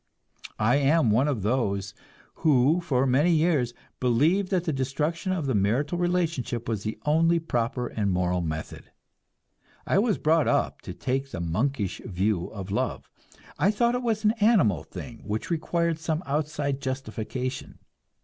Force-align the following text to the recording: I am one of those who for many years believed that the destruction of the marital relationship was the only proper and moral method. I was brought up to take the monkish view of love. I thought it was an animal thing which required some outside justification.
I 0.57 0.77
am 0.77 1.11
one 1.11 1.27
of 1.27 1.43
those 1.43 1.93
who 2.41 2.81
for 2.81 3.05
many 3.05 3.29
years 3.31 3.71
believed 3.99 4.49
that 4.49 4.63
the 4.63 4.73
destruction 4.73 5.31
of 5.31 5.45
the 5.45 5.53
marital 5.53 5.99
relationship 5.99 6.67
was 6.67 6.81
the 6.81 6.97
only 7.05 7.37
proper 7.37 7.85
and 7.85 8.09
moral 8.09 8.41
method. 8.41 8.89
I 9.85 9.99
was 9.99 10.17
brought 10.17 10.47
up 10.47 10.81
to 10.85 10.95
take 10.95 11.29
the 11.29 11.39
monkish 11.39 12.01
view 12.03 12.47
of 12.47 12.71
love. 12.71 13.11
I 13.59 13.69
thought 13.69 13.93
it 13.93 14.01
was 14.01 14.23
an 14.23 14.31
animal 14.41 14.81
thing 14.83 15.19
which 15.23 15.51
required 15.51 15.99
some 15.99 16.23
outside 16.25 16.81
justification. 16.81 17.77